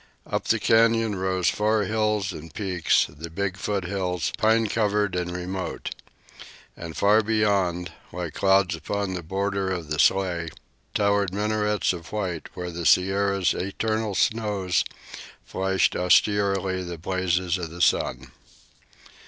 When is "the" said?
0.47-0.57, 3.15-3.29, 9.13-9.21, 9.91-9.99, 12.71-12.83, 16.81-16.97, 17.69-17.79